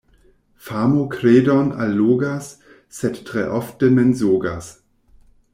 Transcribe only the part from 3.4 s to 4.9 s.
ofte mensogas.